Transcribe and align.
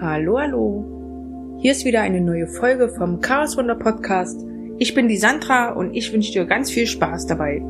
Hallo, 0.00 0.38
hallo. 0.38 1.58
Hier 1.58 1.72
ist 1.72 1.84
wieder 1.84 2.02
eine 2.02 2.20
neue 2.20 2.46
Folge 2.46 2.88
vom 2.88 3.20
Chaos 3.20 3.56
Wunder 3.56 3.74
Podcast. 3.74 4.46
Ich 4.78 4.94
bin 4.94 5.08
die 5.08 5.16
Sandra 5.16 5.70
und 5.72 5.92
ich 5.92 6.12
wünsche 6.12 6.30
dir 6.30 6.44
ganz 6.44 6.70
viel 6.70 6.86
Spaß 6.86 7.26
dabei. 7.26 7.62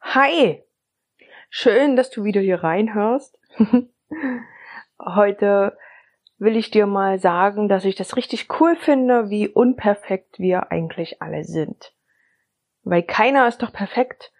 Hi. 0.00 0.64
Schön, 1.50 1.96
dass 1.96 2.08
du 2.08 2.24
wieder 2.24 2.40
hier 2.40 2.64
reinhörst. 2.64 3.38
Heute 4.98 5.76
will 6.38 6.56
ich 6.56 6.70
dir 6.70 6.86
mal 6.86 7.18
sagen, 7.18 7.68
dass 7.68 7.84
ich 7.84 7.94
das 7.94 8.16
richtig 8.16 8.48
cool 8.58 8.74
finde, 8.74 9.28
wie 9.28 9.48
unperfekt 9.48 10.38
wir 10.38 10.72
eigentlich 10.72 11.20
alle 11.20 11.44
sind. 11.44 11.92
Weil 12.84 13.02
keiner 13.02 13.46
ist 13.48 13.60
doch 13.60 13.74
perfekt 13.74 14.32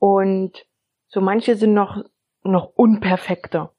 und 0.00 0.66
so 1.06 1.20
manche 1.20 1.54
sind 1.54 1.74
noch, 1.74 2.02
noch 2.42 2.72
unperfekter. 2.74 3.72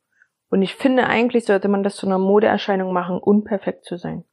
Und 0.53 0.61
ich 0.61 0.75
finde, 0.75 1.07
eigentlich 1.07 1.45
sollte 1.45 1.67
man 1.67 1.81
das 1.81 1.95
zu 1.95 2.05
einer 2.05 2.19
Modeerscheinung 2.19 2.93
machen, 2.93 3.17
unperfekt 3.17 3.85
zu 3.85 3.97
sein. 3.97 4.23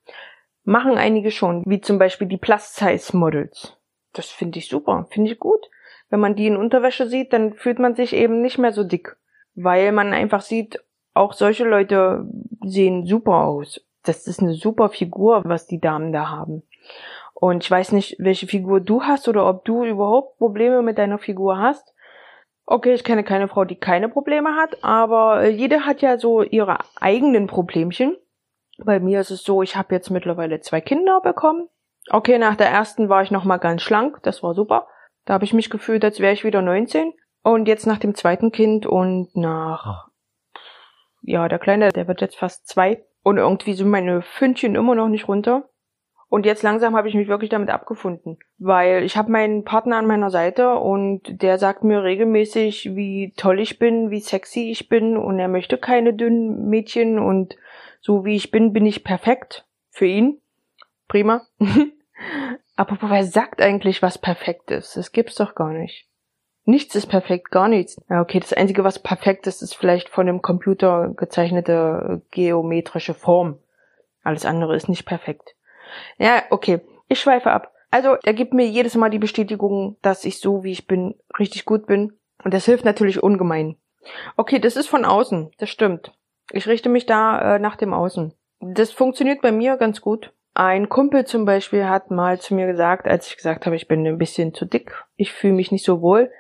Machen 0.64 0.98
einige 0.98 1.30
schon, 1.30 1.62
wie 1.64 1.80
zum 1.80 1.98
Beispiel 1.98 2.26
die 2.26 2.36
Plus-Size-Models. 2.36 3.78
Das 4.12 4.26
finde 4.26 4.58
ich 4.58 4.68
super, 4.68 5.06
finde 5.08 5.32
ich 5.32 5.38
gut. 5.38 5.70
Wenn 6.10 6.20
man 6.20 6.36
die 6.36 6.46
in 6.46 6.58
Unterwäsche 6.58 7.06
sieht, 7.06 7.32
dann 7.32 7.54
fühlt 7.54 7.78
man 7.78 7.94
sich 7.94 8.12
eben 8.12 8.42
nicht 8.42 8.58
mehr 8.58 8.72
so 8.72 8.84
dick. 8.84 9.16
Weil 9.54 9.92
man 9.92 10.12
einfach 10.12 10.42
sieht, 10.42 10.84
auch 11.14 11.32
solche 11.32 11.64
Leute 11.64 12.28
sehen 12.66 13.06
super 13.06 13.36
aus. 13.36 13.80
Das 14.02 14.26
ist 14.26 14.40
eine 14.40 14.52
super 14.52 14.90
Figur, 14.90 15.40
was 15.46 15.66
die 15.66 15.80
Damen 15.80 16.12
da 16.12 16.28
haben. 16.28 16.64
Und 17.32 17.64
ich 17.64 17.70
weiß 17.70 17.92
nicht, 17.92 18.16
welche 18.18 18.46
Figur 18.46 18.80
du 18.80 19.04
hast 19.04 19.26
oder 19.26 19.48
ob 19.48 19.64
du 19.64 19.86
überhaupt 19.86 20.36
Probleme 20.36 20.82
mit 20.82 20.98
deiner 20.98 21.16
Figur 21.16 21.56
hast. 21.56 21.94
Okay, 22.72 22.94
ich 22.94 23.02
kenne 23.02 23.24
keine 23.24 23.48
Frau, 23.48 23.64
die 23.64 23.74
keine 23.74 24.08
Probleme 24.08 24.54
hat, 24.54 24.84
aber 24.84 25.48
jede 25.48 25.86
hat 25.86 26.02
ja 26.02 26.18
so 26.18 26.42
ihre 26.42 26.78
eigenen 27.00 27.48
Problemchen. 27.48 28.16
Bei 28.78 29.00
mir 29.00 29.18
ist 29.20 29.32
es 29.32 29.42
so, 29.42 29.60
ich 29.62 29.74
habe 29.74 29.92
jetzt 29.92 30.08
mittlerweile 30.08 30.60
zwei 30.60 30.80
Kinder 30.80 31.20
bekommen. 31.20 31.68
Okay, 32.10 32.38
nach 32.38 32.54
der 32.54 32.68
ersten 32.68 33.08
war 33.08 33.24
ich 33.24 33.32
noch 33.32 33.42
mal 33.42 33.56
ganz 33.56 33.82
schlank, 33.82 34.22
das 34.22 34.44
war 34.44 34.54
super. 34.54 34.86
Da 35.24 35.34
habe 35.34 35.44
ich 35.44 35.52
mich 35.52 35.68
gefühlt, 35.68 36.04
als 36.04 36.20
wäre 36.20 36.32
ich 36.32 36.44
wieder 36.44 36.62
19. 36.62 37.12
Und 37.42 37.66
jetzt 37.66 37.88
nach 37.88 37.98
dem 37.98 38.14
zweiten 38.14 38.52
Kind 38.52 38.86
und 38.86 39.34
nach 39.34 40.06
ja, 41.22 41.48
der 41.48 41.58
Kleine, 41.58 41.88
der 41.88 42.06
wird 42.06 42.20
jetzt 42.20 42.36
fast 42.36 42.68
zwei. 42.68 43.04
Und 43.24 43.38
irgendwie 43.38 43.74
sind 43.74 43.90
meine 43.90 44.22
Fündchen 44.22 44.76
immer 44.76 44.94
noch 44.94 45.08
nicht 45.08 45.26
runter. 45.26 45.68
Und 46.30 46.46
jetzt 46.46 46.62
langsam 46.62 46.94
habe 46.96 47.08
ich 47.08 47.14
mich 47.16 47.26
wirklich 47.26 47.50
damit 47.50 47.70
abgefunden, 47.70 48.38
weil 48.58 49.02
ich 49.02 49.16
habe 49.16 49.32
meinen 49.32 49.64
Partner 49.64 49.96
an 49.96 50.06
meiner 50.06 50.30
Seite 50.30 50.76
und 50.76 51.42
der 51.42 51.58
sagt 51.58 51.82
mir 51.82 52.04
regelmäßig, 52.04 52.94
wie 52.94 53.32
toll 53.36 53.58
ich 53.58 53.80
bin, 53.80 54.10
wie 54.12 54.20
sexy 54.20 54.70
ich 54.70 54.88
bin 54.88 55.16
und 55.16 55.40
er 55.40 55.48
möchte 55.48 55.76
keine 55.76 56.14
dünnen 56.14 56.68
Mädchen 56.68 57.18
und 57.18 57.56
so 58.00 58.24
wie 58.24 58.36
ich 58.36 58.52
bin, 58.52 58.72
bin 58.72 58.86
ich 58.86 59.02
perfekt 59.02 59.66
für 59.90 60.06
ihn. 60.06 60.40
Prima. 61.08 61.42
Aber 62.76 62.96
wer 63.00 63.24
sagt 63.24 63.60
eigentlich, 63.60 64.00
was 64.00 64.16
perfekt 64.16 64.70
ist? 64.70 64.96
Das 64.96 65.10
gibt's 65.10 65.34
doch 65.34 65.56
gar 65.56 65.72
nicht. 65.72 66.06
Nichts 66.64 66.94
ist 66.94 67.08
perfekt, 67.08 67.50
gar 67.50 67.66
nichts. 67.66 68.00
Ja, 68.08 68.20
okay, 68.20 68.38
das 68.38 68.52
Einzige, 68.52 68.84
was 68.84 69.02
perfekt 69.02 69.48
ist, 69.48 69.62
ist 69.62 69.74
vielleicht 69.74 70.08
von 70.08 70.26
dem 70.26 70.42
Computer 70.42 71.12
gezeichnete 71.16 72.22
geometrische 72.30 73.14
Form. 73.14 73.58
Alles 74.22 74.46
andere 74.46 74.76
ist 74.76 74.88
nicht 74.88 75.06
perfekt. 75.06 75.56
Ja, 76.18 76.42
okay. 76.50 76.80
Ich 77.08 77.20
schweife 77.20 77.50
ab. 77.50 77.72
Also, 77.90 78.16
er 78.22 78.34
gibt 78.34 78.54
mir 78.54 78.66
jedes 78.66 78.94
Mal 78.94 79.10
die 79.10 79.18
Bestätigung, 79.18 79.96
dass 80.02 80.24
ich 80.24 80.38
so, 80.38 80.62
wie 80.62 80.72
ich 80.72 80.86
bin, 80.86 81.14
richtig 81.38 81.64
gut 81.64 81.86
bin. 81.86 82.12
Und 82.44 82.54
das 82.54 82.64
hilft 82.64 82.84
natürlich 82.84 83.22
ungemein. 83.22 83.76
Okay, 84.36 84.58
das 84.58 84.76
ist 84.76 84.88
von 84.88 85.04
außen. 85.04 85.50
Das 85.58 85.70
stimmt. 85.70 86.12
Ich 86.52 86.66
richte 86.66 86.88
mich 86.88 87.06
da 87.06 87.56
äh, 87.56 87.58
nach 87.58 87.76
dem 87.76 87.92
Außen. 87.92 88.32
Das 88.60 88.92
funktioniert 88.92 89.42
bei 89.42 89.52
mir 89.52 89.76
ganz 89.76 90.00
gut. 90.00 90.32
Ein 90.54 90.88
Kumpel 90.88 91.26
zum 91.26 91.44
Beispiel 91.44 91.88
hat 91.88 92.10
mal 92.10 92.40
zu 92.40 92.54
mir 92.54 92.66
gesagt, 92.66 93.06
als 93.06 93.28
ich 93.28 93.36
gesagt 93.36 93.66
habe, 93.66 93.76
ich 93.76 93.88
bin 93.88 94.06
ein 94.06 94.18
bisschen 94.18 94.52
zu 94.52 94.64
dick, 94.64 95.04
ich 95.16 95.32
fühle 95.32 95.54
mich 95.54 95.70
nicht 95.70 95.84
so 95.84 96.02
wohl, 96.02 96.30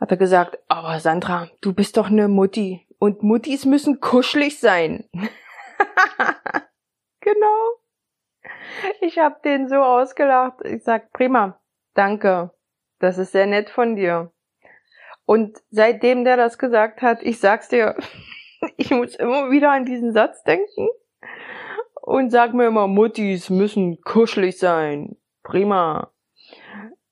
hat 0.00 0.10
er 0.10 0.16
gesagt, 0.16 0.58
aber 0.68 0.98
Sandra, 0.98 1.48
du 1.60 1.72
bist 1.72 1.96
doch 1.96 2.08
eine 2.08 2.28
Mutti 2.28 2.86
und 2.98 3.22
Muttis 3.22 3.64
müssen 3.64 4.00
kuschelig 4.00 4.58
sein. 4.58 5.08
genau. 7.20 7.76
Ich 9.00 9.18
hab 9.18 9.42
den 9.42 9.68
so 9.68 9.76
ausgelacht. 9.76 10.64
Ich 10.64 10.84
sag, 10.84 11.12
prima, 11.12 11.60
danke. 11.94 12.50
Das 12.98 13.18
ist 13.18 13.32
sehr 13.32 13.46
nett 13.46 13.70
von 13.70 13.96
dir. 13.96 14.32
Und 15.24 15.58
seitdem 15.70 16.24
der 16.24 16.36
das 16.36 16.58
gesagt 16.58 17.02
hat, 17.02 17.22
ich 17.22 17.40
sag's 17.40 17.68
dir, 17.68 17.96
ich 18.76 18.90
muss 18.90 19.14
immer 19.16 19.50
wieder 19.50 19.70
an 19.72 19.84
diesen 19.84 20.12
Satz 20.12 20.42
denken 20.44 20.88
und 22.06 22.30
sag 22.30 22.54
mir 22.54 22.68
immer, 22.68 22.86
Muttis 22.86 23.50
müssen 23.50 24.00
kuschelig 24.02 24.58
sein. 24.58 25.16
Prima. 25.42 26.12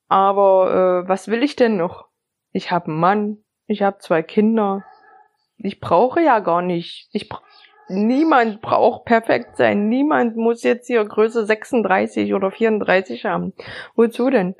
Aber 0.09 1.03
äh, 1.04 1.09
was 1.09 1.28
will 1.28 1.42
ich 1.42 1.56
denn 1.56 1.76
noch? 1.76 2.06
Ich 2.53 2.71
habe 2.71 2.86
einen 2.86 3.00
Mann, 3.00 3.44
ich 3.66 3.82
habe 3.82 3.98
zwei 3.98 4.22
Kinder. 4.22 4.84
Ich 5.56 5.81
brauche 5.81 6.21
ja 6.21 6.38
gar 6.38 6.62
nicht. 6.62 7.09
Ich 7.12 7.28
bra 7.28 7.42
niemand 7.89 8.61
braucht 8.61 9.05
perfekt 9.05 9.56
sein. 9.56 9.89
Niemand 9.89 10.37
muss 10.37 10.62
jetzt 10.62 10.87
hier 10.87 11.05
Größe 11.05 11.45
36 11.45 12.34
oder 12.34 12.50
34 12.50 13.25
haben. 13.25 13.53
Wozu 13.95 14.31
denn? 14.31 14.55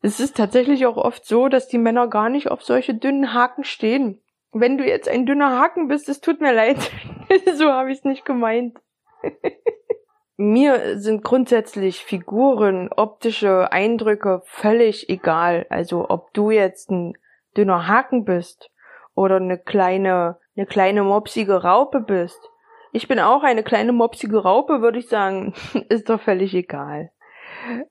Es 0.00 0.20
ist 0.20 0.36
tatsächlich 0.36 0.86
auch 0.86 0.96
oft 0.96 1.24
so, 1.24 1.48
dass 1.48 1.68
die 1.68 1.78
Männer 1.78 2.08
gar 2.08 2.28
nicht 2.28 2.50
auf 2.50 2.62
solche 2.62 2.94
dünnen 2.94 3.34
Haken 3.34 3.64
stehen. 3.64 4.20
Wenn 4.52 4.78
du 4.78 4.84
jetzt 4.84 5.08
ein 5.08 5.26
dünner 5.26 5.58
Haken 5.58 5.88
bist, 5.88 6.08
es 6.08 6.20
tut 6.20 6.40
mir 6.40 6.52
leid. 6.52 6.78
so 7.54 7.70
habe 7.70 7.90
ich 7.90 7.98
es 7.98 8.04
nicht 8.04 8.24
gemeint. 8.24 8.78
Mir 10.40 11.00
sind 11.00 11.24
grundsätzlich 11.24 12.04
Figuren, 12.04 12.90
optische 12.92 13.72
Eindrücke 13.72 14.40
völlig 14.44 15.08
egal. 15.10 15.66
Also 15.68 16.08
ob 16.08 16.32
du 16.32 16.52
jetzt 16.52 16.90
ein 16.90 17.18
dünner 17.56 17.88
Haken 17.88 18.24
bist 18.24 18.70
oder 19.16 19.36
eine 19.36 19.58
kleine 19.58 20.38
eine 20.58 20.66
kleine 20.66 21.04
mopsige 21.04 21.62
Raupe 21.62 22.00
bist. 22.00 22.50
Ich 22.92 23.06
bin 23.06 23.20
auch 23.20 23.44
eine 23.44 23.62
kleine 23.62 23.92
mopsige 23.92 24.42
Raupe, 24.42 24.82
würde 24.82 24.98
ich 24.98 25.08
sagen. 25.08 25.54
ist 25.88 26.10
doch 26.10 26.20
völlig 26.20 26.52
egal. 26.52 27.12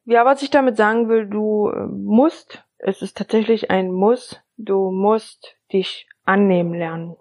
Ja, 0.04 0.26
was 0.26 0.42
ich 0.42 0.50
damit 0.50 0.76
sagen 0.76 1.08
will, 1.08 1.28
du 1.28 1.70
äh, 1.70 1.86
musst, 1.88 2.66
es 2.78 3.02
ist 3.02 3.18
tatsächlich 3.18 3.72
ein 3.72 3.92
Muss, 3.92 4.42
du 4.58 4.92
musst 4.92 5.56
dich 5.72 6.10
annehmen 6.26 6.74
lernen. 6.74 7.16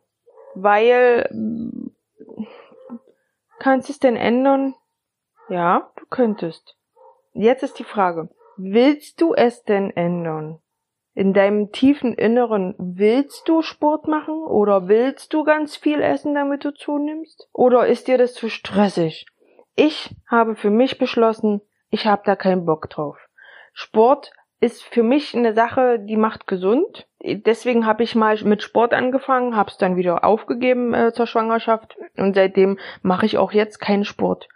Weil, 0.55 1.29
kannst 3.59 3.89
du 3.89 3.93
es 3.93 3.99
denn 3.99 4.17
ändern? 4.17 4.75
Ja, 5.49 5.93
du 5.97 6.07
könntest. 6.07 6.77
Jetzt 7.35 7.63
ist 7.63 7.79
die 7.79 7.85
Frage, 7.85 8.31
willst 8.57 9.21
du 9.21 9.35
es 9.35 9.63
denn 9.63 9.91
ändern? 9.91 10.61
In 11.17 11.33
deinem 11.33 11.73
tiefen 11.73 12.13
Inneren, 12.13 12.75
willst 12.79 13.49
du 13.49 13.63
Sport 13.63 14.07
machen 14.07 14.35
oder 14.35 14.87
willst 14.87 15.33
du 15.33 15.45
ganz 15.45 15.75
viel 15.75 16.03
essen, 16.03 16.35
damit 16.35 16.63
du 16.63 16.75
zunimmst? 16.75 17.49
Oder 17.55 17.87
ist 17.87 18.07
dir 18.07 18.19
das 18.19 18.35
zu 18.35 18.51
stressig? 18.51 19.27
Ich 19.75 20.15
habe 20.31 20.57
für 20.57 20.69
mich 20.69 20.99
beschlossen, 20.99 21.63
ich 21.89 22.07
habe 22.07 22.21
da 22.27 22.37
keinen 22.37 22.67
Bock 22.67 22.91
drauf. 22.91 23.17
Sport 23.73 24.31
ist 24.61 24.83
für 24.83 25.03
mich 25.03 25.35
eine 25.35 25.55
Sache, 25.55 25.99
die 25.99 26.19
macht 26.19 26.47
gesund. 26.47 27.09
Deswegen 27.23 27.87
habe 27.87 28.03
ich 28.03 28.15
mal 28.15 28.39
mit 28.45 28.63
Sport 28.63 28.93
angefangen, 28.93 29.57
habe 29.57 29.71
es 29.71 29.79
dann 29.79 29.97
wieder 29.97 30.23
aufgegeben 30.23 30.93
äh, 30.93 31.15
zur 31.15 31.27
Schwangerschaft 31.27 31.97
und 32.19 32.35
seitdem 32.35 32.79
mache 33.01 33.25
ich 33.25 33.39
auch 33.39 33.53
jetzt 33.53 33.79
keinen 33.79 34.05
Sport 34.05 34.49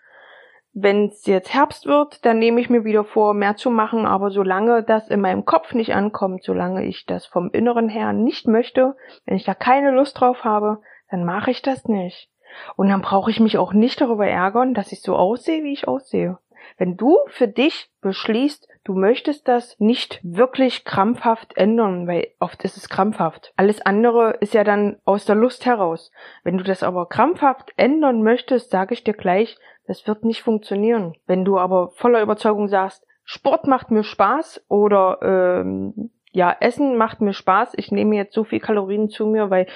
wenn 0.73 1.07
es 1.07 1.27
jetzt 1.27 1.53
Herbst 1.53 1.87
wird, 1.87 2.25
dann 2.25 2.39
nehme 2.39 2.61
ich 2.61 2.71
mir 2.71 2.85
wieder 2.85 3.05
vor, 3.05 3.35
mehr 3.35 3.57
zu 3.57 3.71
machen, 3.71 4.07
aber 4.07 4.31
solange 4.31 4.83
das 4.83 5.09
in 5.09 5.21
meinem 5.21 5.45
Kopf 5.45 5.75
nicht 5.75 5.95
ankommt, 5.95 6.45
solange 6.45 6.85
ich 6.85 7.07
das 7.07 7.27
vom 7.27 7.51
Inneren 7.51 7.89
her 7.89 8.13
nicht 8.13 8.47
möchte, 8.47 8.97
wenn 9.27 9.37
ich 9.37 9.45
da 9.45 9.55
keine 9.55 9.91
Lust 9.91 10.21
drauf 10.21 10.45
habe, 10.45 10.81
dann 11.11 11.25
mache 11.25 11.51
ich 11.51 11.63
das 11.63 11.87
nicht. 11.87 12.31
Und 12.77 12.89
dann 12.89 13.03
brauche 13.03 13.31
ich 13.31 13.41
mich 13.41 13.59
auch 13.59 13.73
nicht 13.73 14.01
darüber 14.01 14.27
ärgern, 14.27 14.75
dass 14.75 14.93
ich 14.93 15.03
so 15.03 15.17
aussehe, 15.17 15.63
wie 15.63 15.73
ich 15.73 15.89
aussehe. 15.89 16.39
Wenn 16.79 16.97
du 16.97 17.19
für 17.29 17.49
dich 17.49 17.91
beschließt, 18.01 18.69
du 18.85 18.95
möchtest 18.95 19.49
das 19.49 19.79
nicht 19.79 20.21
wirklich 20.23 20.85
krampfhaft 20.85 21.57
ändern, 21.57 22.07
weil 22.07 22.29
oft 22.39 22.63
ist 22.65 22.77
es 22.77 22.89
krampfhaft. 22.89 23.53
Alles 23.57 23.81
andere 23.83 24.37
ist 24.41 24.55
ja 24.55 24.65
dann 24.65 24.99
aus 25.05 25.25
der 25.25 25.37
Lust 25.37 25.67
heraus. 25.67 26.11
Wenn 26.45 26.59
du 26.59 26.65
das 26.65 26.83
aber 26.83 27.07
krampfhaft 27.07 27.73
ändern 27.77 28.23
möchtest, 28.23 28.71
sage 28.71 28.95
ich 28.95 29.05
dir 29.05 29.15
gleich, 29.15 29.59
das 29.87 30.07
wird 30.07 30.25
nicht 30.25 30.43
funktionieren. 30.43 31.15
Wenn 31.27 31.45
du 31.45 31.59
aber 31.59 31.91
voller 31.91 32.23
Überzeugung 32.23 32.69
sagst, 32.69 33.07
Sport 33.25 33.67
macht 33.67 33.91
mir 33.91 34.03
Spaß 34.03 34.65
oder 34.69 35.19
ähm, 35.23 36.11
ja, 36.33 36.57
Essen 36.59 36.97
macht 36.97 37.21
mir 37.21 37.33
Spaß, 37.33 37.75
ich 37.77 37.93
nehme 37.93 38.17
jetzt 38.17 38.35
so 38.35 38.45
viel 38.45 38.61
Kalorien 38.61 39.09
zu 39.09 39.27
mir, 39.27 39.51
weil 39.51 39.67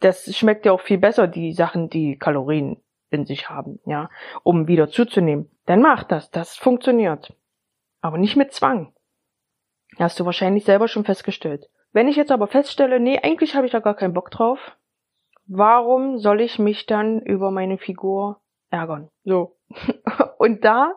das 0.00 0.34
schmeckt 0.34 0.66
ja 0.66 0.72
auch 0.72 0.80
viel 0.80 0.98
besser, 0.98 1.26
die 1.26 1.52
Sachen, 1.52 1.88
die 1.88 2.18
Kalorien 2.18 2.78
in 3.10 3.26
sich 3.26 3.50
haben, 3.50 3.80
ja, 3.84 4.08
um 4.42 4.66
wieder 4.66 4.88
zuzunehmen. 4.88 5.50
Dann 5.66 5.82
mach 5.82 6.04
das, 6.04 6.30
das 6.30 6.56
funktioniert. 6.56 7.34
Aber 8.00 8.18
nicht 8.18 8.36
mit 8.36 8.52
Zwang. 8.52 8.94
Hast 9.98 10.18
du 10.20 10.24
wahrscheinlich 10.24 10.64
selber 10.64 10.88
schon 10.88 11.04
festgestellt. 11.04 11.68
Wenn 11.92 12.08
ich 12.08 12.16
jetzt 12.16 12.30
aber 12.30 12.46
feststelle, 12.46 13.00
nee, 13.00 13.18
eigentlich 13.18 13.54
habe 13.54 13.66
ich 13.66 13.72
da 13.72 13.80
gar 13.80 13.94
keinen 13.94 14.14
Bock 14.14 14.30
drauf, 14.30 14.76
warum 15.46 16.18
soll 16.18 16.40
ich 16.40 16.58
mich 16.58 16.86
dann 16.86 17.20
über 17.20 17.50
meine 17.50 17.78
Figur 17.78 18.40
ärgern? 18.70 19.10
So. 19.24 19.56
Und 20.38 20.64
da 20.64 20.94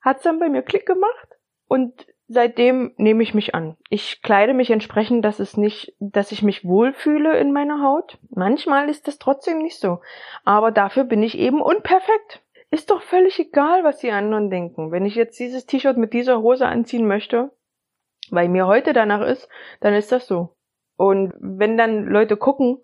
hat's 0.00 0.22
dann 0.22 0.38
bei 0.38 0.48
mir 0.48 0.62
Klick 0.62 0.86
gemacht 0.86 1.28
und 1.68 2.06
seitdem 2.26 2.94
nehme 2.96 3.22
ich 3.22 3.34
mich 3.34 3.54
an. 3.54 3.76
Ich 3.88 4.22
kleide 4.22 4.54
mich 4.54 4.70
entsprechend, 4.70 5.24
dass 5.24 5.40
es 5.40 5.56
nicht, 5.56 5.94
dass 5.98 6.32
ich 6.32 6.42
mich 6.42 6.64
wohlfühle 6.64 7.36
in 7.38 7.52
meiner 7.52 7.82
Haut. 7.82 8.18
Manchmal 8.30 8.88
ist 8.88 9.08
das 9.08 9.18
trotzdem 9.18 9.58
nicht 9.58 9.78
so. 9.78 10.00
Aber 10.44 10.70
dafür 10.70 11.04
bin 11.04 11.22
ich 11.22 11.36
eben 11.36 11.60
unperfekt. 11.60 12.42
Ist 12.70 12.90
doch 12.90 13.02
völlig 13.02 13.38
egal, 13.38 13.82
was 13.82 13.98
die 13.98 14.12
anderen 14.12 14.48
denken. 14.48 14.92
Wenn 14.92 15.04
ich 15.04 15.16
jetzt 15.16 15.38
dieses 15.38 15.66
T-Shirt 15.66 15.96
mit 15.96 16.12
dieser 16.12 16.40
Hose 16.40 16.66
anziehen 16.66 17.06
möchte, 17.06 17.50
weil 18.30 18.48
mir 18.48 18.66
heute 18.66 18.92
danach 18.92 19.22
ist, 19.26 19.48
dann 19.80 19.94
ist 19.94 20.12
das 20.12 20.26
so. 20.26 20.56
Und 20.96 21.32
wenn 21.40 21.76
dann 21.76 22.04
Leute 22.04 22.36
gucken, 22.36 22.80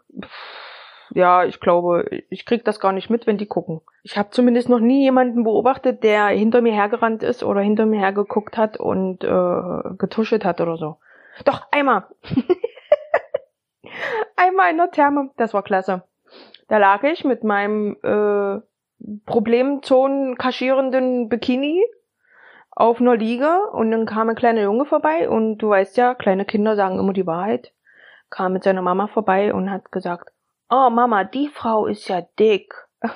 ja, 1.11 1.44
ich 1.44 1.61
glaube, 1.61 2.09
ich 2.31 2.47
krieg 2.47 2.65
das 2.65 2.81
gar 2.81 2.93
nicht 2.93 3.11
mit, 3.11 3.27
wenn 3.27 3.38
die 3.38 3.47
gucken. 3.47 3.81
Ich 4.03 4.19
habe 4.19 4.31
zumindest 4.31 4.69
noch 4.69 4.81
nie 4.81 5.03
jemanden 5.03 5.44
beobachtet, 5.44 6.03
der 6.03 6.27
hinter 6.29 6.62
mir 6.62 6.73
hergerannt 6.73 7.23
ist 7.23 7.44
oder 7.44 7.61
hinter 7.61 7.87
mir 7.87 8.00
hergeguckt 8.00 8.56
hat 8.56 8.79
und 8.79 9.23
äh, 9.23 9.94
getuschelt 9.99 10.44
hat 10.44 10.61
oder 10.61 10.77
so. 10.77 10.97
Doch, 11.44 11.62
einmal. 11.71 12.06
einmal 14.37 14.71
in 14.71 14.79
der 14.79 14.91
Therme, 14.91 15.31
das 15.37 15.55
war 15.55 15.62
klasse. 15.62 16.03
Da 16.69 16.79
lag 16.79 17.05
ich 17.05 17.25
mit 17.25 17.44
meinem 17.44 17.97
äh, 18.03 18.61
Problemzonen 19.25 20.37
kaschierenden 20.37 21.28
Bikini 21.28 21.84
auf 22.70 23.00
einer 23.00 23.16
Liege 23.16 23.70
und 23.72 23.90
dann 23.90 24.06
kam 24.06 24.28
ein 24.28 24.37
kleiner 24.37 24.62
Junge 24.62 24.87
vorbei 24.87 25.28
und 25.28 25.58
du 25.58 25.70
weißt 25.70 25.96
ja, 25.96 26.14
kleine 26.14 26.44
Kinder 26.44 26.76
sagen 26.76 26.98
immer 26.98 27.12
die 27.12 27.26
Wahrheit 27.26 27.72
kam 28.31 28.52
mit 28.52 28.64
seiner 28.64 28.82
Mama 28.82 29.08
vorbei 29.08 29.54
und 29.54 29.70
hat 29.70 29.93
gesagt, 29.93 30.32
oh 30.69 30.90
Mama, 30.90 31.25
die 31.25 31.48
Frau 31.48 31.87
ist 31.87 32.08
ja 32.08 32.22
dick. 32.38 32.75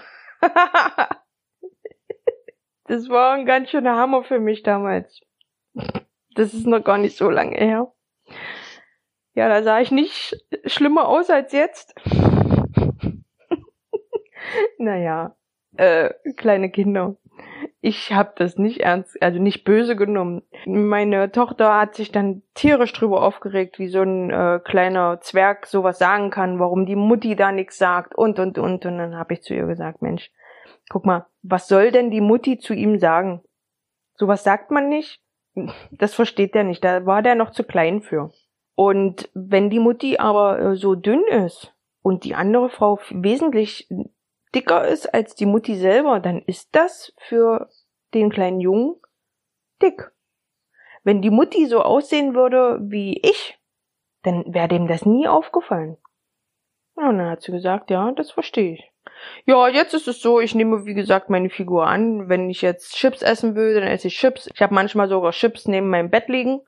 das 2.84 3.08
war 3.08 3.32
ein 3.32 3.46
ganz 3.46 3.70
schöner 3.70 3.96
Hammer 3.96 4.24
für 4.24 4.40
mich 4.40 4.62
damals. 4.62 5.20
Das 6.34 6.54
ist 6.54 6.66
noch 6.66 6.84
gar 6.84 6.98
nicht 6.98 7.16
so 7.16 7.28
lange 7.28 7.56
her. 7.56 7.92
Ja, 9.34 9.48
da 9.48 9.62
sah 9.62 9.80
ich 9.80 9.90
nicht 9.90 10.36
schlimmer 10.64 11.08
aus 11.08 11.30
als 11.30 11.52
jetzt. 11.52 11.94
naja, 14.78 15.36
äh, 15.80 16.32
kleine 16.36 16.70
Kinder 16.70 17.16
ich 17.80 18.12
habe 18.12 18.32
das 18.36 18.58
nicht 18.58 18.80
ernst, 18.80 19.20
also 19.22 19.38
nicht 19.38 19.64
böse 19.64 19.96
genommen. 19.96 20.42
Meine 20.66 21.32
Tochter 21.32 21.78
hat 21.78 21.94
sich 21.94 22.12
dann 22.12 22.42
tierisch 22.54 22.92
drüber 22.92 23.22
aufgeregt, 23.22 23.78
wie 23.78 23.88
so 23.88 24.02
ein 24.02 24.30
äh, 24.30 24.60
kleiner 24.62 25.20
Zwerg 25.20 25.66
sowas 25.66 25.98
sagen 25.98 26.30
kann, 26.30 26.58
warum 26.58 26.84
die 26.84 26.96
Mutti 26.96 27.36
da 27.36 27.52
nichts 27.52 27.78
sagt 27.78 28.14
und 28.14 28.38
und 28.38 28.58
und 28.58 28.84
und 28.84 28.98
dann 28.98 29.16
habe 29.16 29.34
ich 29.34 29.42
zu 29.42 29.54
ihr 29.54 29.66
gesagt, 29.66 30.02
Mensch, 30.02 30.30
guck 30.90 31.06
mal, 31.06 31.26
was 31.42 31.68
soll 31.68 31.90
denn 31.90 32.10
die 32.10 32.20
Mutti 32.20 32.58
zu 32.58 32.74
ihm 32.74 32.98
sagen? 32.98 33.42
Sowas 34.14 34.44
sagt 34.44 34.70
man 34.70 34.88
nicht. 34.88 35.22
Das 35.90 36.14
versteht 36.14 36.54
der 36.54 36.64
nicht, 36.64 36.84
da 36.84 37.06
war 37.06 37.22
der 37.22 37.34
noch 37.34 37.50
zu 37.50 37.64
klein 37.64 38.02
für. 38.02 38.30
Und 38.74 39.30
wenn 39.34 39.68
die 39.68 39.80
Mutti 39.80 40.18
aber 40.18 40.60
äh, 40.60 40.76
so 40.76 40.94
dünn 40.94 41.22
ist 41.28 41.74
und 42.02 42.24
die 42.24 42.34
andere 42.34 42.68
Frau 42.68 42.98
wesentlich 43.10 43.88
dicker 44.54 44.86
ist 44.86 45.12
als 45.12 45.34
die 45.34 45.46
Mutti 45.46 45.76
selber, 45.76 46.20
dann 46.20 46.42
ist 46.42 46.74
das 46.74 47.12
für 47.18 47.68
den 48.14 48.30
kleinen 48.30 48.60
Jungen 48.60 48.96
dick. 49.82 50.10
Wenn 51.02 51.22
die 51.22 51.30
Mutti 51.30 51.66
so 51.66 51.82
aussehen 51.82 52.34
würde 52.34 52.78
wie 52.82 53.18
ich, 53.22 53.58
dann 54.22 54.52
wäre 54.52 54.68
dem 54.68 54.86
das 54.86 55.06
nie 55.06 55.26
aufgefallen. 55.26 55.96
Und 56.94 57.18
dann 57.18 57.30
hat 57.30 57.42
sie 57.42 57.52
gesagt, 57.52 57.90
ja, 57.90 58.12
das 58.12 58.30
verstehe 58.30 58.74
ich. 58.74 58.92
Ja, 59.46 59.68
jetzt 59.68 59.94
ist 59.94 60.08
es 60.08 60.20
so, 60.20 60.40
ich 60.40 60.54
nehme 60.54 60.84
wie 60.84 60.94
gesagt 60.94 61.30
meine 61.30 61.50
Figur 61.50 61.86
an. 61.86 62.28
Wenn 62.28 62.50
ich 62.50 62.62
jetzt 62.62 62.94
Chips 62.94 63.22
essen 63.22 63.54
will, 63.54 63.74
dann 63.74 63.84
esse 63.84 64.08
ich 64.08 64.18
Chips. 64.18 64.50
Ich 64.52 64.60
habe 64.60 64.74
manchmal 64.74 65.08
sogar 65.08 65.32
Chips 65.32 65.66
neben 65.66 65.88
meinem 65.88 66.10
Bett 66.10 66.28
liegen. 66.28 66.60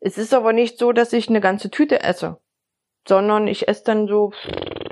Es 0.00 0.18
ist 0.18 0.34
aber 0.34 0.52
nicht 0.52 0.78
so, 0.78 0.92
dass 0.92 1.12
ich 1.12 1.28
eine 1.28 1.40
ganze 1.40 1.70
Tüte 1.70 2.02
esse, 2.02 2.40
sondern 3.06 3.46
ich 3.46 3.68
esse 3.68 3.84
dann 3.84 4.08
so 4.08 4.32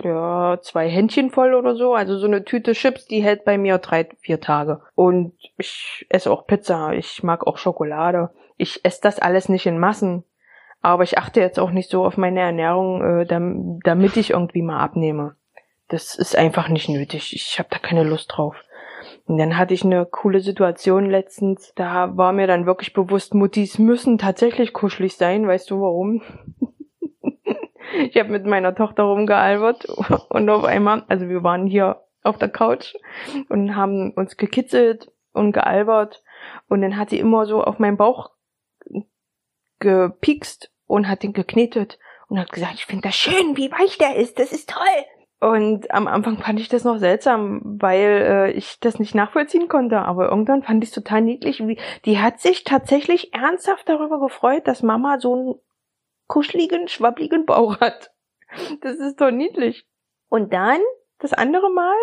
ja, 0.05 0.58
zwei 0.62 0.88
Händchen 0.88 1.31
voll 1.31 1.55
oder 1.55 1.75
so. 1.76 1.94
Also 1.94 2.19
so 2.19 2.26
eine 2.26 2.44
Tüte 2.44 2.73
Chips, 2.73 3.06
die 3.06 3.23
hält 3.23 3.44
bei 3.44 3.58
mir 3.58 3.79
drei, 3.79 4.08
vier 4.20 4.41
Tage. 4.41 4.81
Und 4.94 5.32
ich 5.56 6.06
esse 6.08 6.31
auch 6.31 6.47
Pizza, 6.47 6.93
ich 6.93 7.23
mag 7.23 7.47
auch 7.47 7.58
Schokolade. 7.58 8.31
Ich 8.56 8.85
esse 8.85 9.00
das 9.02 9.19
alles 9.19 9.49
nicht 9.49 9.67
in 9.67 9.79
Massen. 9.79 10.25
Aber 10.82 11.02
ich 11.02 11.19
achte 11.19 11.41
jetzt 11.41 11.58
auch 11.58 11.70
nicht 11.70 11.91
so 11.91 12.05
auf 12.05 12.17
meine 12.17 12.41
Ernährung, 12.41 13.20
äh, 13.20 13.26
damit 13.26 14.17
ich 14.17 14.31
irgendwie 14.31 14.62
mal 14.62 14.81
abnehme. 14.81 15.37
Das 15.88 16.14
ist 16.14 16.37
einfach 16.37 16.69
nicht 16.69 16.88
nötig. 16.88 17.35
Ich 17.35 17.58
habe 17.58 17.69
da 17.70 17.79
keine 17.79 18.05
Lust 18.05 18.32
drauf. 18.32 18.56
Und 19.26 19.38
dann 19.38 19.56
hatte 19.56 19.75
ich 19.75 19.85
eine 19.85 20.06
coole 20.06 20.41
Situation 20.41 21.08
letztens. 21.08 21.73
Da 21.75 22.17
war 22.17 22.32
mir 22.32 22.46
dann 22.46 22.67
wirklich 22.67 22.93
bewusst, 22.93 23.35
Muttis 23.35 23.79
müssen 23.79 24.19
tatsächlich 24.19 24.73
kuschelig 24.73 25.17
sein. 25.17 25.46
Weißt 25.46 25.70
du 25.70 25.81
warum? 25.81 26.23
Ich 27.99 28.17
habe 28.17 28.31
mit 28.31 28.47
meiner 28.47 28.75
Tochter 28.75 29.05
rumgealbert 29.05 29.85
und 30.29 30.49
auf 30.49 30.65
einmal, 30.65 31.05
also 31.09 31.29
wir 31.29 31.43
waren 31.43 31.67
hier 31.67 32.03
auf 32.23 32.39
der 32.39 32.49
Couch 32.49 32.95
und 33.49 33.77
haben 33.77 34.13
uns 34.13 34.37
gekitzelt 34.37 35.11
und 35.33 35.53
gealbert 35.53 36.23
und 36.69 36.83
dann 36.83 36.97
hat 36.97 37.11
sie 37.11 37.19
immer 37.19 37.47
so 37.47 37.63
auf 37.63 37.79
meinen 37.79 37.97
Bauch 37.97 38.31
gepikst 39.79 40.71
und 40.87 41.09
hat 41.09 41.23
den 41.23 41.33
geknetet 41.33 41.99
und 42.29 42.39
hat 42.39 42.53
gesagt, 42.53 42.75
ich 42.75 42.87
finde 42.87 43.09
das 43.09 43.17
schön, 43.17 43.57
wie 43.57 43.73
weich 43.73 43.99
der 43.99 44.17
ist, 44.17 44.39
das 44.39 44.53
ist 44.53 44.71
toll. 44.71 45.05
Und 45.41 45.91
am 45.91 46.07
Anfang 46.07 46.37
fand 46.37 46.61
ich 46.61 46.69
das 46.69 46.85
noch 46.85 46.99
seltsam, 46.99 47.63
weil 47.65 48.07
äh, 48.07 48.51
ich 48.51 48.79
das 48.79 48.99
nicht 48.99 49.15
nachvollziehen 49.15 49.69
konnte. 49.69 50.01
Aber 50.01 50.29
irgendwann 50.29 50.63
fand 50.63 50.85
ich 50.85 50.91
es 50.91 50.95
total 50.95 51.23
niedlich. 51.23 51.67
Wie, 51.67 51.79
die 52.05 52.19
hat 52.19 52.41
sich 52.41 52.65
tatsächlich 52.65 53.33
ernsthaft 53.33 53.89
darüber 53.89 54.21
gefreut, 54.21 54.69
dass 54.69 54.83
Mama 54.83 55.19
so 55.19 55.35
ein 55.35 55.55
kuscheligen, 56.31 56.88
schwabbligen 56.88 57.44
Bauch 57.44 57.81
hat. 57.81 58.12
Das 58.81 58.97
ist 58.97 59.21
doch 59.21 59.31
niedlich. 59.31 59.87
Und 60.29 60.53
dann, 60.53 60.81
das 61.19 61.32
andere 61.32 61.71
Mal, 61.71 61.97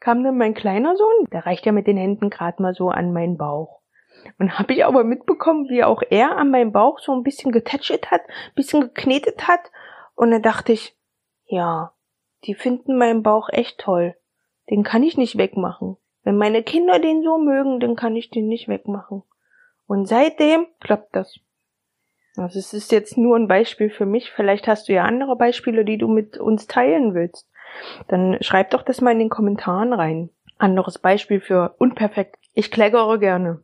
kam 0.00 0.24
dann 0.24 0.36
mein 0.36 0.54
kleiner 0.54 0.96
Sohn, 0.96 1.26
der 1.32 1.46
reicht 1.46 1.66
ja 1.66 1.72
mit 1.72 1.86
den 1.86 1.96
Händen 1.96 2.30
gerade 2.30 2.60
mal 2.60 2.74
so 2.74 2.88
an 2.88 3.12
meinen 3.12 3.36
Bauch. 3.36 3.80
Und 4.38 4.58
habe 4.58 4.72
ich 4.72 4.84
aber 4.84 5.04
mitbekommen, 5.04 5.68
wie 5.68 5.84
auch 5.84 6.02
er 6.08 6.36
an 6.36 6.50
meinem 6.50 6.72
Bauch 6.72 6.98
so 6.98 7.12
ein 7.12 7.22
bisschen 7.22 7.52
getätschelt 7.52 8.10
hat, 8.10 8.22
bisschen 8.54 8.80
geknetet 8.80 9.46
hat. 9.46 9.60
Und 10.14 10.30
dann 10.30 10.42
dachte 10.42 10.72
ich, 10.72 10.96
ja, 11.46 11.92
die 12.44 12.54
finden 12.54 12.96
meinen 12.96 13.22
Bauch 13.22 13.48
echt 13.50 13.78
toll. 13.78 14.16
Den 14.70 14.82
kann 14.82 15.02
ich 15.02 15.18
nicht 15.18 15.36
wegmachen. 15.36 15.96
Wenn 16.22 16.38
meine 16.38 16.62
Kinder 16.62 16.98
den 16.98 17.22
so 17.22 17.36
mögen, 17.36 17.80
dann 17.80 17.96
kann 17.96 18.16
ich 18.16 18.30
den 18.30 18.46
nicht 18.46 18.66
wegmachen. 18.66 19.22
Und 19.86 20.06
seitdem 20.06 20.66
klappt 20.80 21.14
das. 21.14 21.38
Also 22.36 22.58
es 22.58 22.72
ist 22.72 22.90
jetzt 22.92 23.16
nur 23.16 23.36
ein 23.36 23.48
Beispiel 23.48 23.90
für 23.90 24.06
mich. 24.06 24.32
Vielleicht 24.32 24.66
hast 24.66 24.88
du 24.88 24.92
ja 24.92 25.04
andere 25.04 25.36
Beispiele, 25.36 25.84
die 25.84 25.98
du 25.98 26.08
mit 26.08 26.36
uns 26.36 26.66
teilen 26.66 27.14
willst. 27.14 27.48
Dann 28.08 28.38
schreib 28.40 28.70
doch 28.70 28.82
das 28.82 29.00
mal 29.00 29.12
in 29.12 29.18
den 29.18 29.28
Kommentaren 29.28 29.92
rein. 29.92 30.30
Anderes 30.58 30.98
Beispiel 30.98 31.40
für 31.40 31.74
unperfekt. 31.78 32.36
Ich 32.54 32.70
kleckere 32.70 33.18
gerne. 33.18 33.60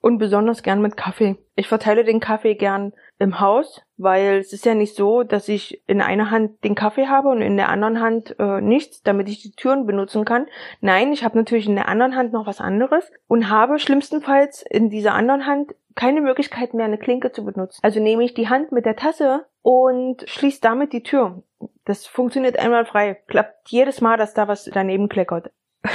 Und 0.00 0.18
besonders 0.18 0.62
gern 0.62 0.82
mit 0.82 0.96
Kaffee. 0.96 1.36
Ich 1.56 1.68
verteile 1.68 2.04
den 2.04 2.20
Kaffee 2.20 2.54
gern 2.54 2.92
im 3.18 3.40
Haus, 3.40 3.82
weil 3.96 4.38
es 4.38 4.52
ist 4.52 4.64
ja 4.64 4.74
nicht 4.74 4.94
so, 4.94 5.22
dass 5.22 5.48
ich 5.48 5.82
in 5.86 6.00
einer 6.00 6.30
Hand 6.30 6.62
den 6.64 6.74
Kaffee 6.74 7.08
habe 7.08 7.28
und 7.28 7.42
in 7.42 7.56
der 7.56 7.68
anderen 7.68 8.00
Hand 8.00 8.36
äh, 8.38 8.60
nichts, 8.60 9.02
damit 9.02 9.28
ich 9.28 9.42
die 9.42 9.52
Türen 9.52 9.86
benutzen 9.86 10.24
kann. 10.24 10.46
Nein, 10.80 11.12
ich 11.12 11.24
habe 11.24 11.36
natürlich 11.36 11.66
in 11.66 11.74
der 11.74 11.88
anderen 11.88 12.14
Hand 12.14 12.32
noch 12.32 12.46
was 12.46 12.60
anderes 12.60 13.10
und 13.26 13.50
habe 13.50 13.78
schlimmstenfalls 13.78 14.62
in 14.62 14.90
dieser 14.90 15.14
anderen 15.14 15.46
Hand 15.46 15.74
keine 15.96 16.20
Möglichkeit 16.20 16.74
mehr, 16.74 16.84
eine 16.84 16.98
Klinke 16.98 17.32
zu 17.32 17.44
benutzen. 17.44 17.80
Also 17.82 17.98
nehme 18.00 18.22
ich 18.22 18.32
die 18.32 18.48
Hand 18.48 18.70
mit 18.70 18.86
der 18.86 18.94
Tasse 18.94 19.46
und 19.62 20.22
schließe 20.28 20.60
damit 20.60 20.92
die 20.92 21.02
Tür. 21.02 21.42
Das 21.84 22.06
funktioniert 22.06 22.56
einmal 22.56 22.84
frei. 22.84 23.14
Klappt 23.26 23.68
jedes 23.68 24.00
Mal, 24.00 24.16
dass 24.16 24.32
da 24.32 24.46
was 24.46 24.70
daneben 24.72 25.08
kleckert. 25.08 25.50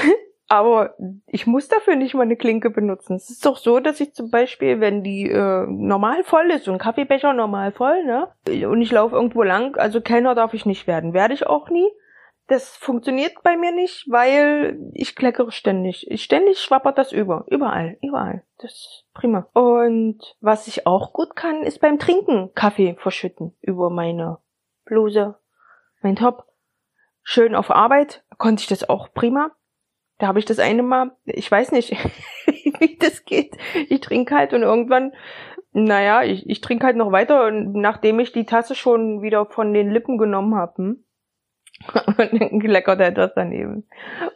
Aber 0.47 0.95
ich 1.25 1.47
muss 1.47 1.67
dafür 1.67 1.95
nicht 1.95 2.13
mal 2.13 2.23
eine 2.23 2.35
Klinke 2.35 2.69
benutzen. 2.69 3.15
Es 3.15 3.29
ist 3.29 3.45
doch 3.45 3.57
so, 3.57 3.79
dass 3.79 3.99
ich 3.99 4.13
zum 4.13 4.29
Beispiel, 4.29 4.79
wenn 4.79 5.03
die 5.03 5.29
äh, 5.29 5.65
normal 5.67 6.23
voll 6.23 6.51
ist, 6.51 6.65
so 6.65 6.71
ein 6.71 6.77
Kaffeebecher 6.77 7.33
normal 7.33 7.71
voll, 7.71 8.03
ne? 8.03 8.27
Und 8.67 8.81
ich 8.81 8.91
laufe 8.91 9.15
irgendwo 9.15 9.43
lang, 9.43 9.75
also 9.77 10.01
Kellner 10.01 10.35
darf 10.35 10.53
ich 10.53 10.65
nicht 10.65 10.85
werden. 10.85 11.13
Werde 11.13 11.33
ich 11.33 11.47
auch 11.47 11.69
nie. 11.69 11.87
Das 12.47 12.75
funktioniert 12.75 13.41
bei 13.41 13.55
mir 13.55 13.71
nicht, 13.71 14.05
weil 14.09 14.77
ich 14.93 15.15
kleckere 15.15 15.51
ständig. 15.51 16.11
Ich 16.11 16.23
ständig 16.23 16.59
schwappert 16.59 16.97
das 16.97 17.13
über. 17.13 17.45
Überall, 17.47 17.97
überall. 18.01 18.43
Das 18.57 18.71
ist 18.71 19.05
prima. 19.13 19.47
Und 19.53 20.19
was 20.41 20.67
ich 20.67 20.85
auch 20.85 21.13
gut 21.13 21.37
kann, 21.37 21.63
ist 21.63 21.79
beim 21.79 21.99
Trinken 21.99 22.53
Kaffee 22.53 22.95
verschütten 22.99 23.55
über 23.61 23.89
meine 23.89 24.39
Bluse, 24.83 25.35
mein 26.01 26.17
Top. 26.17 26.47
Schön 27.23 27.55
auf 27.55 27.71
Arbeit 27.71 28.25
konnte 28.37 28.61
ich 28.61 28.67
das 28.67 28.89
auch 28.89 29.13
prima. 29.13 29.51
Da 30.19 30.27
habe 30.27 30.39
ich 30.39 30.45
das 30.45 30.59
eine 30.59 30.83
Mal, 30.83 31.11
ich 31.25 31.49
weiß 31.49 31.71
nicht, 31.71 31.91
wie 32.79 32.97
das 32.97 33.25
geht. 33.25 33.57
Ich 33.89 34.01
trinke 34.01 34.35
halt 34.35 34.53
und 34.53 34.61
irgendwann, 34.61 35.13
naja, 35.71 36.23
ich, 36.23 36.47
ich 36.47 36.61
trinke 36.61 36.85
halt 36.85 36.95
noch 36.95 37.11
weiter 37.11 37.45
und 37.45 37.73
nachdem 37.73 38.19
ich 38.19 38.31
die 38.31 38.45
Tasse 38.45 38.75
schon 38.75 39.21
wieder 39.21 39.45
von 39.47 39.73
den 39.73 39.89
Lippen 39.89 40.17
genommen 40.17 40.55
habe, 40.55 40.73
hm, 40.77 41.03
und 42.05 42.41
dann 42.41 42.59
kleckerte 42.59 43.03
etwas 43.03 43.31
daneben. 43.35 43.87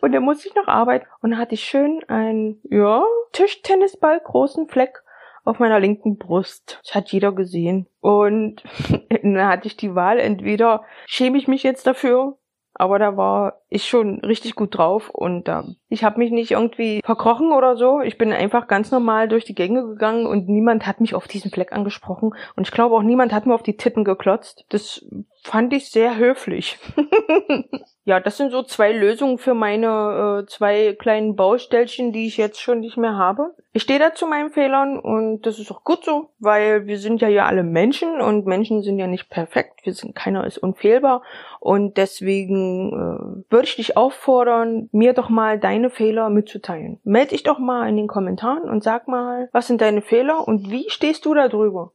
Und 0.02 0.12
dann 0.12 0.24
musste 0.24 0.48
ich 0.48 0.56
noch 0.56 0.68
arbeiten 0.68 1.06
und 1.22 1.38
hatte 1.38 1.54
ich 1.54 1.64
schön 1.64 2.04
einen, 2.08 2.60
ja, 2.64 3.04
Tischtennisball 3.32 4.20
großen 4.20 4.68
Fleck 4.68 5.04
auf 5.46 5.60
meiner 5.60 5.80
linken 5.80 6.18
Brust. 6.18 6.80
Das 6.84 6.96
hat 6.96 7.12
jeder 7.12 7.32
gesehen. 7.32 7.88
Und 8.02 8.64
dann 9.10 9.48
hatte 9.48 9.68
ich 9.68 9.78
die 9.78 9.96
Wahl, 9.96 10.20
entweder 10.20 10.84
schäme 11.06 11.38
ich 11.38 11.48
mich 11.48 11.64
jetzt 11.64 11.86
dafür 11.86 12.38
aber 12.80 13.00
da 13.00 13.18
war 13.18 13.62
ich 13.70 13.88
schon 13.88 14.20
richtig 14.20 14.56
gut 14.56 14.78
drauf 14.78 15.10
und 15.10 15.48
äh, 15.50 15.64
ich 15.90 16.04
habe 16.04 16.20
mich 16.20 16.32
nicht 16.32 16.52
irgendwie 16.52 17.02
verkrochen 17.04 17.52
oder 17.52 17.76
so. 17.76 18.02
Ich 18.02 18.18
bin 18.18 18.32
einfach 18.32 18.68
ganz 18.68 18.92
normal 18.92 19.28
durch 19.28 19.44
die 19.44 19.56
Gänge 19.56 19.86
gegangen 19.86 20.26
und 20.26 20.48
niemand 20.48 20.86
hat 20.86 21.02
mich 21.02 21.16
auf 21.16 21.28
diesen 21.28 21.52
Fleck 21.52 21.74
angesprochen 21.74 22.34
und 22.56 22.68
ich 22.68 22.72
glaube 22.72 22.96
auch 22.96 23.04
niemand 23.04 23.34
hat 23.34 23.46
mir 23.46 23.54
auf 23.54 23.64
die 23.64 23.78
Titten 23.78 24.04
geklotzt. 24.04 24.66
Das 24.70 25.06
fand 25.44 25.74
ich 25.74 25.92
sehr 25.92 26.18
höflich. 26.18 26.78
ja, 28.04 28.20
das 28.20 28.38
sind 28.38 28.52
so 28.52 28.64
zwei 28.64 28.92
Lösungen 28.92 29.38
für 29.38 29.54
meine 29.54 30.44
äh, 30.44 30.46
zwei 30.48 30.96
kleinen 30.98 31.36
Baustellchen, 31.36 32.12
die 32.12 32.28
ich 32.28 32.38
jetzt 32.38 32.62
schon 32.62 32.80
nicht 32.82 32.98
mehr 32.98 33.16
habe. 33.16 33.56
Ich 33.74 33.84
stehe 33.84 34.00
da 34.00 34.14
zu 34.14 34.28
meinen 34.28 34.50
Fehlern 34.50 35.00
und 35.00 35.46
das 35.46 35.60
ist 35.60 35.72
auch 35.72 35.84
gut 35.84 36.04
so, 36.04 36.32
weil 36.40 36.88
wir 36.88 37.00
sind 37.00 37.22
ja 37.22 37.28
hier 37.28 37.46
alle 37.46 37.64
Menschen 37.64 38.20
und 38.22 38.46
Menschen 38.46 38.82
sind 38.82 38.98
ja 39.00 39.08
nicht 39.08 39.30
perfekt. 39.30 39.86
Wir 39.86 39.94
sind 39.94 40.16
keiner 40.16 40.46
ist 40.46 40.58
unfehlbar 40.58 41.22
und 41.60 41.98
deswegen 41.98 42.92
äh, 42.92 43.44
würde 43.58 43.68
ich 43.70 43.76
dich 43.76 43.98
auffordern, 43.98 44.88
mir 44.92 45.14
doch 45.14 45.30
mal 45.30 45.58
deine 45.60 45.90
Fehler 45.90 46.30
mitzuteilen. 46.30 47.00
Meld 47.04 47.32
dich 47.32 47.42
doch 47.42 47.58
mal 47.58 47.90
in 47.90 47.98
den 47.98 48.06
Kommentaren 48.06 48.70
und 48.70 48.84
sag 48.84 49.08
mal, 49.08 49.50
was 49.52 49.66
sind 49.66 49.82
deine 49.82 50.04
Fehler 50.04 50.48
und 50.48 50.70
wie 50.70 50.86
stehst 50.90 51.26
du 51.26 51.34
da 51.34 51.48
drüber? 51.48 51.92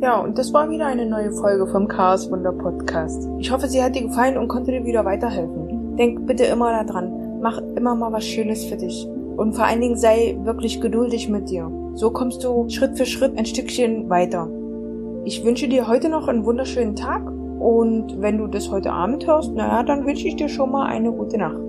Ja, 0.00 0.18
und 0.18 0.38
das 0.38 0.50
war 0.54 0.70
wieder 0.70 0.86
eine 0.86 1.04
neue 1.04 1.30
Folge 1.32 1.66
vom 1.66 1.88
Chaos 1.88 2.30
Wunder 2.30 2.52
Podcast. 2.52 3.28
Ich 3.38 3.50
hoffe, 3.50 3.68
sie 3.68 3.82
hat 3.82 3.96
dir 3.96 4.06
gefallen 4.06 4.38
und 4.38 4.48
konnte 4.48 4.70
dir 4.70 4.86
wieder 4.86 5.04
weiterhelfen. 5.04 5.98
Denk 5.98 6.26
bitte 6.26 6.44
immer 6.44 6.72
daran, 6.84 7.38
mach 7.42 7.60
immer 7.76 7.94
mal 7.94 8.12
was 8.12 8.24
Schönes 8.24 8.64
für 8.64 8.78
dich. 8.78 9.06
Und 9.36 9.52
vor 9.52 9.66
allen 9.66 9.82
Dingen 9.82 9.98
sei 9.98 10.38
wirklich 10.40 10.80
geduldig 10.80 11.28
mit 11.28 11.50
dir. 11.50 11.70
So 11.92 12.10
kommst 12.10 12.42
du 12.44 12.66
Schritt 12.70 12.96
für 12.96 13.04
Schritt 13.04 13.36
ein 13.36 13.44
Stückchen 13.44 14.08
weiter. 14.08 14.48
Ich 15.26 15.44
wünsche 15.44 15.68
dir 15.68 15.86
heute 15.86 16.08
noch 16.08 16.28
einen 16.28 16.46
wunderschönen 16.46 16.96
Tag 16.96 17.31
und 17.62 18.20
wenn 18.20 18.38
du 18.38 18.48
das 18.48 18.72
heute 18.72 18.92
Abend 18.92 19.24
hörst, 19.24 19.54
naja, 19.54 19.84
dann 19.84 20.04
wünsche 20.04 20.26
ich 20.26 20.34
dir 20.34 20.48
schon 20.48 20.72
mal 20.72 20.86
eine 20.86 21.12
gute 21.12 21.38
Nacht. 21.38 21.62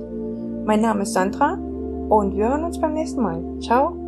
Mein 0.65 0.81
Name 0.81 1.03
ist 1.03 1.13
Sandra 1.13 1.53
und 2.09 2.35
wir 2.35 2.49
hören 2.49 2.63
uns 2.63 2.79
beim 2.79 2.93
nächsten 2.93 3.21
Mal. 3.21 3.43
Ciao. 3.59 4.02